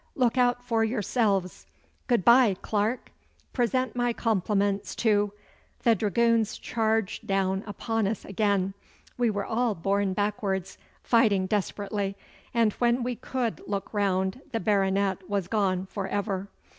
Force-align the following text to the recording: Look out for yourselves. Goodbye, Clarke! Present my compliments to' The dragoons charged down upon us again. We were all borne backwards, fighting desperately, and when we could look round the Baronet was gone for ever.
Look 0.15 0.35
out 0.35 0.63
for 0.65 0.83
yourselves. 0.83 1.67
Goodbye, 2.07 2.55
Clarke! 2.63 3.11
Present 3.53 3.95
my 3.95 4.13
compliments 4.13 4.95
to' 4.95 5.31
The 5.83 5.93
dragoons 5.93 6.57
charged 6.57 7.27
down 7.27 7.63
upon 7.67 8.07
us 8.07 8.25
again. 8.25 8.73
We 9.19 9.29
were 9.29 9.45
all 9.45 9.75
borne 9.75 10.13
backwards, 10.13 10.79
fighting 11.03 11.45
desperately, 11.45 12.17
and 12.51 12.73
when 12.79 13.03
we 13.03 13.15
could 13.15 13.61
look 13.67 13.93
round 13.93 14.41
the 14.51 14.59
Baronet 14.59 15.29
was 15.29 15.47
gone 15.47 15.85
for 15.85 16.07
ever. 16.07 16.47